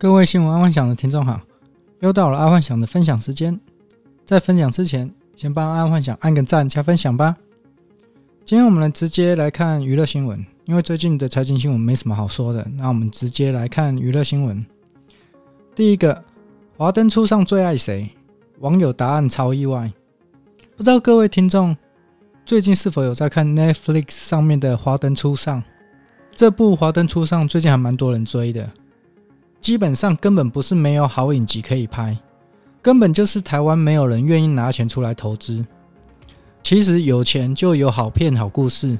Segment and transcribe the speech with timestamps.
[0.00, 1.38] 各位新闻爱幻想的听众好，
[1.98, 3.60] 又到了爱幻想的分享时间。
[4.24, 7.36] 在分享之前，先帮爱幻想按个赞加分享吧。
[8.42, 14.64] 今天我们来直接来看娱乐新闻，因为最近的财经新闻没什么好说的，那我们直接来看娱乐新闻。
[15.74, 16.24] 第一个，
[16.78, 18.08] 华灯初上最爱谁？
[18.60, 19.92] 网友答案超意外。
[20.78, 21.76] 不知道各位听众
[22.46, 25.62] 最近是否有在看 Netflix 上面的《华灯初上》？
[26.34, 28.70] 这部《华灯初上》最近还蛮多人追的，
[29.60, 32.16] 基本上根本不是没有好影集可以拍，
[32.80, 35.64] 根本就是台湾没有人愿意拿钱出来投资。
[36.62, 38.98] 其实有钱就有好片、好故事。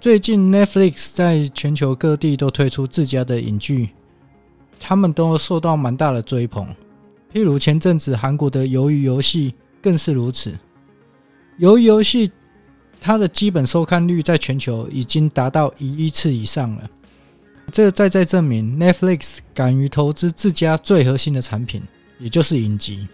[0.00, 3.90] 最近 Netflix 在全球各地都推出自家的影剧，
[4.78, 6.66] 他们都受到蛮大的追捧。
[7.32, 10.50] 譬如前阵子韩国的《鱿鱼游戏》更是如此，
[11.58, 12.28] 《鱿鱼游戏》。
[13.04, 16.88] 它的基本收看率在全球已经达到一亿次以上了，
[17.72, 21.82] 这再再证明 Netflix 敢于投资自家最核心的产品，
[22.18, 23.08] 也就是影集。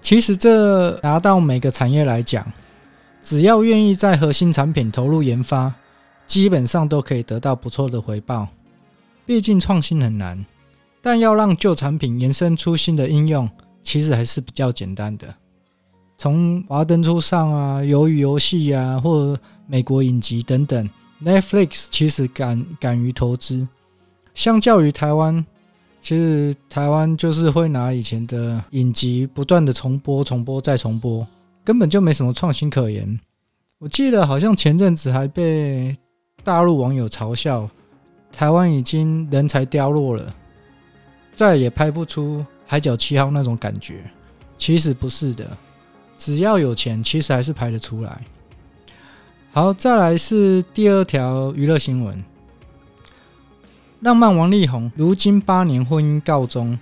[0.00, 2.50] 其实这拿到每个产业来讲，
[3.22, 5.74] 只要愿意在核心产品投入研发，
[6.26, 8.48] 基本上都可以得到不错的回报。
[9.26, 10.42] 毕竟创新很难，
[11.02, 13.48] 但要让旧产品延伸出新的应用，
[13.82, 15.32] 其实还是比较简单的。
[16.16, 20.88] 从华灯初上啊、鱿鱼游戏啊，或美国影集等等
[21.22, 23.68] ，Netflix 其实敢敢于投资。
[24.34, 25.44] 相较于台湾，
[26.00, 31.26] 其实台湾就是会拿以前的影集不断的重播、重播再重播，
[31.64, 33.18] 根本就没什么创新可言。
[33.78, 35.96] 我记得好像前阵子还被
[36.44, 37.68] 大陆网友嘲笑，
[38.32, 40.34] 台湾已经人才凋落了，
[41.34, 44.04] 再也拍不出《海角七号》那种感觉。
[44.56, 45.46] 其实不是的。
[46.18, 48.22] 只要有钱，其实还是拍得出来。
[49.52, 52.22] 好，再来是第二条娱乐新闻：
[54.00, 56.78] 浪漫王力宏如今八年婚姻告终。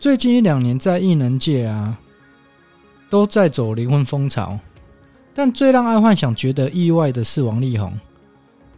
[0.00, 1.98] 最近一两年在艺能界啊，
[3.10, 4.58] 都在走离婚风潮。
[5.34, 7.92] 但最让爱幻想觉得意外的是王力宏，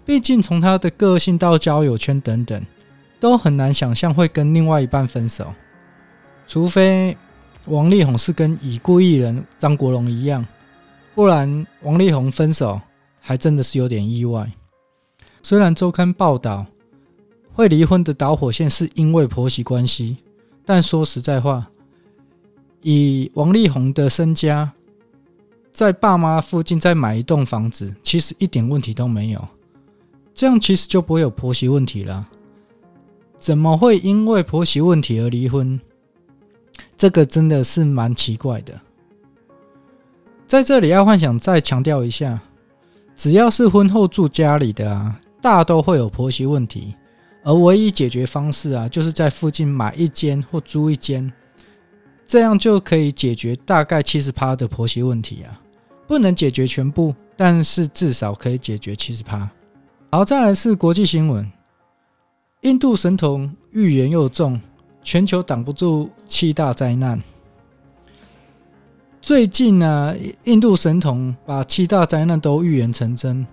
[0.05, 2.61] 毕竟从他的个性到交友圈等等，
[3.21, 5.53] 都很难想象会跟另外一半分手，
[6.47, 7.17] 除非。
[7.67, 10.45] 王力宏是跟已故艺人张国荣一样，
[11.15, 12.81] 不然王力宏分手
[13.21, 14.51] 还真的是有点意外。
[15.43, 16.65] 虽然周刊报道
[17.61, 20.17] 会离婚的导火线是因为婆媳关系，
[20.65, 21.69] 但说实在话，
[22.81, 24.73] 以王力宏的身家，
[25.71, 29.49] 在爸妈附近再买一栋房子，其实一点问题都没有。
[30.33, 32.27] 这样其实就不会有婆媳问题了。
[33.39, 35.79] 怎么会因为婆媳问题而离婚？
[36.97, 38.81] 这个真的是蛮奇怪的。
[40.47, 42.41] 在这里要幻想再强调一下，
[43.15, 46.95] 只要是婚后住家里的啊，大都会有婆媳问题，
[47.43, 51.33] 而唯一解决方式啊，就是在附近买一间或租一间，
[52.27, 55.61] 这样就可以解决大概七十趴的婆媳问题啊。
[56.07, 59.49] 不能解决全部，但是至少可以解决七十趴。
[60.11, 61.51] 好，再来是国际新闻，
[62.63, 64.61] 印度神童预言又中。
[65.03, 67.23] 全球挡不住七大灾难。
[69.23, 70.15] 最近呢，
[70.45, 73.47] 印度神童把七大灾难都预言成真，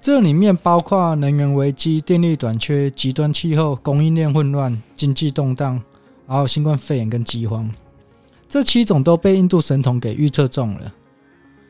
[0.00, 5.80] 这里面包括能源危机、电力短缺、极端气候、供应链混乱、经济动荡，
[6.26, 7.70] 然后新冠肺炎跟饥荒，
[8.48, 10.92] 这七种都被印度神童给预测中了。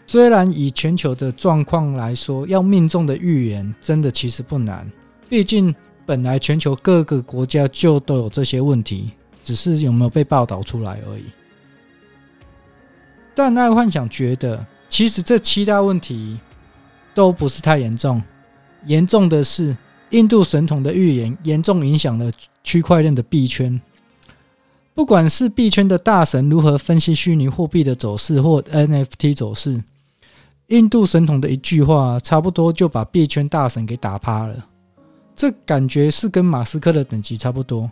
[0.07, 4.91] 虽然以全球的状况来说，要命中的预言真的其实不难，
[5.29, 5.75] 毕竟。
[6.07, 9.11] 本来全球各个国家就都有这些问题，
[9.45, 11.25] 只是有没有被报道出来而已。
[13.35, 16.41] 但爱幻想觉得，其实这七大问题
[17.15, 18.23] 都不是太严重，
[18.87, 19.77] 严重的是
[20.11, 22.31] 印度神童的预言严重影响了
[22.63, 23.81] 区块链的币圈。
[24.95, 29.83] 不管是币圈的大神如何分析虚拟货币的走势或 NFT 走势，
[30.69, 34.67] 印度神童的一句话，差不多就把币圈大神给打趴了。
[35.37, 37.89] 这感觉是跟马斯克的等级差不多。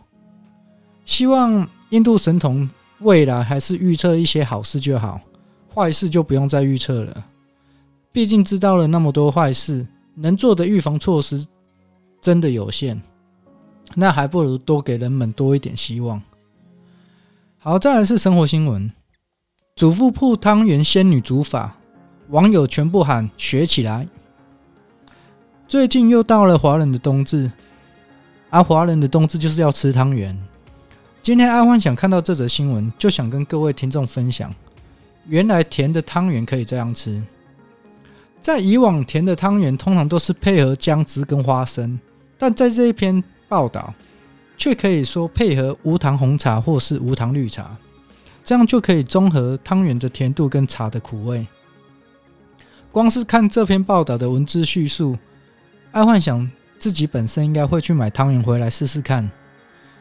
[1.05, 5.21] 希望印度神童未来还是预测一些好事就好，
[5.73, 7.25] 坏事就不用再预测了。
[8.17, 11.47] 毕竟知道了那么多坏事，能做的预防措施
[12.19, 12.99] 真的有限，
[13.95, 16.23] 那还不如多给人们多一点希望。
[17.59, 18.91] 好，再来是生活新闻：
[19.75, 21.77] 主妇铺汤圆仙女煮法，
[22.31, 24.09] 网友全部喊学起来。
[25.69, 27.53] 最近又到了华人的冬至，
[28.49, 30.35] 而、华人的冬至就是要吃汤圆。
[31.21, 34.51] 今天阿幻想看到这则新闻，就想跟各位听众分享，
[35.29, 37.23] 原来甜的汤圆可以这样吃。
[38.47, 41.99] 在以往，甜的汤圆通常都是配合姜汁跟花生，
[42.39, 43.93] 但在这一篇报道，
[44.57, 47.77] 却可以说配合无糖红茶或是无糖绿茶，
[48.45, 51.45] 这样就可以中和汤圆的甜度跟茶的苦味。
[52.93, 55.19] 光是看这篇报道的文字叙述，
[55.91, 56.49] 爱幻想
[56.79, 59.29] 自己本身应该会去买汤圆回来试试看。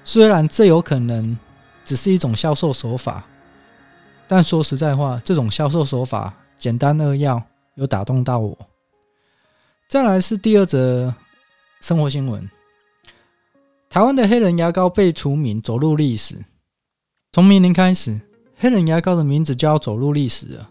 [0.04, 1.36] 虽然这有可能
[1.84, 3.26] 只是一种销售手法，
[4.28, 7.42] 但说实在话，这种销售手法简单扼要，
[7.76, 8.58] 有打动到我。
[9.88, 11.14] 再来是第二则
[11.80, 12.50] 生活新闻：
[13.90, 16.44] 台湾的黑人牙膏被除名，走入历史。
[17.32, 18.20] 从明年开始，
[18.58, 20.70] 黑人牙膏的名字就要走入历史了。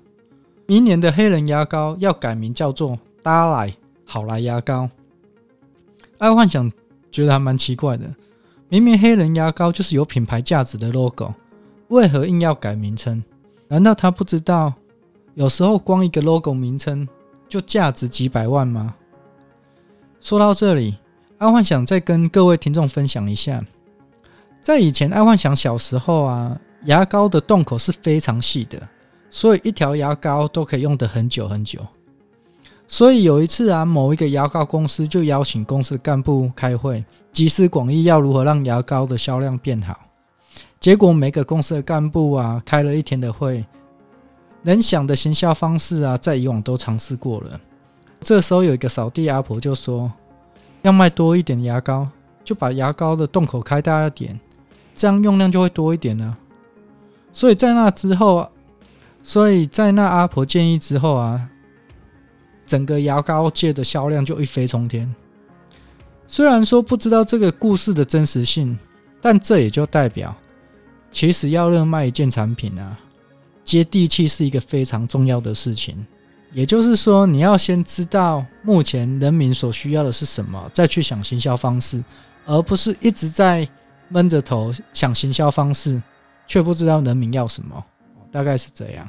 [0.66, 3.74] 明年的黑人牙膏要改名叫做“达莱
[4.04, 4.88] 好来牙膏”。
[6.18, 6.72] 爱幻想
[7.12, 8.12] 觉得还蛮奇怪的。
[8.68, 11.32] 明明黑人牙膏就是有品牌价值的 logo，
[11.88, 13.22] 为何硬要改名称？
[13.68, 14.72] 难道他不知道
[15.34, 17.06] 有时候光一个 logo 名称
[17.48, 18.94] 就价值几百万吗？
[20.20, 20.96] 说到这里，
[21.38, 23.64] 爱幻想再跟各位听众分享一下，
[24.60, 28.80] 在以前爱幻想小时候啊，牙膏的洞口是非常细的，
[29.28, 31.80] 所以一条牙膏都可以用得很久很久。
[32.86, 39.98] 所以有一次啊，某一个牙膏公司就邀请公司的干部开会，集思广益要如何让牙膏的销量变好。
[40.78, 43.64] 结果每个公司的干部啊开了一天的会，
[44.64, 47.60] 能想的行销方式啊，在以往都尝试过了。
[48.20, 50.12] 这时候有一个扫地阿婆就说，
[50.82, 52.08] 要卖多一点牙膏，
[52.42, 54.40] 就把牙膏的洞口开大一点，
[54.94, 56.36] 这样用量就会多一点呢。
[57.32, 58.50] 所以在那之后，
[59.22, 61.48] 所以在那阿婆建议之后啊。
[62.66, 65.14] 整个牙膏界的销量就一飞冲天。
[66.26, 68.78] 虽然说不知道这个故事的真实性，
[69.20, 70.34] 但这也就代表，
[71.10, 72.98] 其实要热卖一件产品啊，
[73.64, 76.06] 接地气是一个非常重要的事情。
[76.52, 82.02] 也就是说，你要先知道目前人民所需要的是什么，再去想行销方式，
[82.44, 83.68] 而不是一直在
[84.08, 86.00] 闷着头想行销方式，
[86.46, 87.84] 却不知道人民要什么。
[88.30, 89.08] 大概是这样。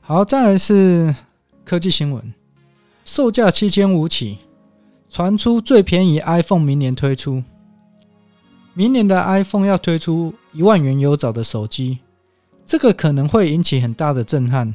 [0.00, 1.14] 好，再来是。
[1.64, 2.32] 科技新闻，
[3.04, 4.38] 售价七千五起，
[5.10, 7.42] 传出最便宜 iPhone 明年推出。
[8.72, 11.98] 明年的 iPhone 要推出一万元有找的手机，
[12.66, 14.74] 这个可能会引起很大的震撼，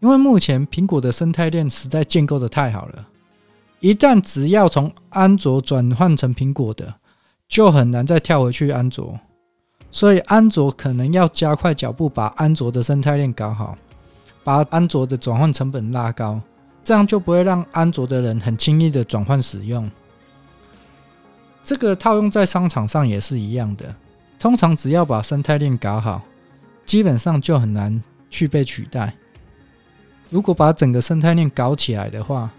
[0.00, 3.08] 因为目前苹果的生态链实在建构的太好了，
[3.80, 6.94] 一旦只要从安卓转换成苹果的，
[7.48, 9.18] 就很难再跳回去安卓，
[9.90, 13.76] 所以安卓可能要加快脚步，把安卓的生态链搞好。
[14.44, 16.40] 把安卓的转换成本拉高，
[16.82, 19.88] 这样就不会让安卓的人很轻易的转换使用。
[21.62, 23.94] 这个套用在商场上也是一样的。
[24.40, 26.20] 通常只要把生态链搞好，
[26.84, 29.14] 基本上就很难去被取代。
[30.30, 32.50] 如果把整个生态链搞起来的话，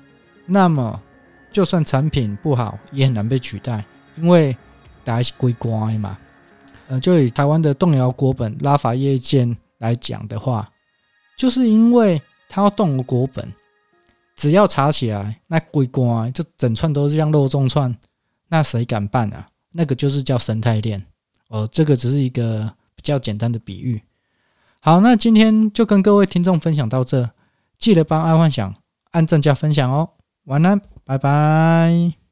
[0.46, 1.02] 那么
[1.52, 3.84] 就算产品不好，也很难被取代，
[4.18, 4.56] 因为
[5.04, 6.18] 大家是归乖嘛。
[6.88, 10.70] 呃，就以台湾的动摇国本拉法叶剑来讲的话。
[11.36, 13.52] 就是因为他要动国本，
[14.36, 17.94] 只要查起来，那鬼瓜就整串都是像肉粽串，
[18.50, 19.48] 那谁敢办啊？
[19.72, 21.04] 那个就是叫生态链
[21.50, 21.68] 哦。
[21.72, 24.00] 这个只是一个比较简单的比喻。
[24.86, 27.30] 好，那今天就跟各位听众分享到这，
[27.78, 28.76] 记得帮爱幻想
[29.12, 30.10] 按赞加分享哦。
[30.44, 32.23] 晚安，拜拜。